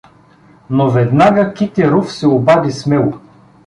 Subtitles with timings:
[0.69, 3.19] Но веднага Китеров се обади смело.